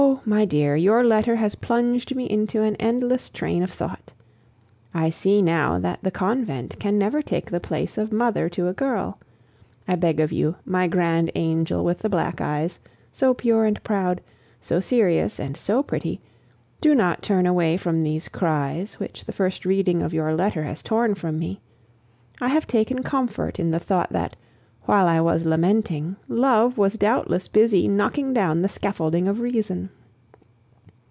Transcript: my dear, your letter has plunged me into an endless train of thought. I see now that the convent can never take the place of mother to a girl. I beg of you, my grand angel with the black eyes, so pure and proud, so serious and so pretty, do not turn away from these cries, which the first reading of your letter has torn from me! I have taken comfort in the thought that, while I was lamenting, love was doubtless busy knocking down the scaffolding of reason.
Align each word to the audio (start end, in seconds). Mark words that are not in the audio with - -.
my 0.25 0.45
dear, 0.45 0.75
your 0.75 1.03
letter 1.03 1.35
has 1.35 1.53
plunged 1.53 2.15
me 2.15 2.27
into 2.27 2.63
an 2.63 2.75
endless 2.77 3.29
train 3.29 3.61
of 3.61 3.69
thought. 3.69 4.11
I 4.95 5.11
see 5.11 5.43
now 5.43 5.77
that 5.77 5.99
the 6.01 6.09
convent 6.09 6.79
can 6.79 6.97
never 6.97 7.21
take 7.21 7.49
the 7.51 7.59
place 7.59 7.99
of 7.99 8.11
mother 8.11 8.49
to 8.49 8.67
a 8.67 8.73
girl. 8.73 9.19
I 9.87 9.95
beg 9.95 10.19
of 10.19 10.31
you, 10.31 10.55
my 10.65 10.87
grand 10.87 11.31
angel 11.35 11.85
with 11.85 11.99
the 11.99 12.09
black 12.09 12.41
eyes, 12.41 12.79
so 13.11 13.35
pure 13.35 13.65
and 13.65 13.81
proud, 13.83 14.21
so 14.59 14.79
serious 14.79 15.39
and 15.39 15.55
so 15.55 15.83
pretty, 15.83 16.19
do 16.81 16.95
not 16.95 17.21
turn 17.21 17.45
away 17.45 17.77
from 17.77 18.01
these 18.01 18.27
cries, 18.27 18.95
which 18.99 19.25
the 19.25 19.33
first 19.33 19.65
reading 19.65 20.01
of 20.01 20.13
your 20.15 20.33
letter 20.33 20.63
has 20.63 20.81
torn 20.81 21.13
from 21.13 21.37
me! 21.37 21.61
I 22.41 22.47
have 22.49 22.65
taken 22.65 23.03
comfort 23.03 23.59
in 23.59 23.69
the 23.69 23.79
thought 23.79 24.11
that, 24.13 24.35
while 24.83 25.07
I 25.07 25.21
was 25.21 25.45
lamenting, 25.45 26.15
love 26.27 26.77
was 26.79 26.97
doubtless 26.97 27.47
busy 27.47 27.87
knocking 27.87 28.33
down 28.33 28.61
the 28.63 28.69
scaffolding 28.69 29.27
of 29.27 29.39
reason. 29.39 29.89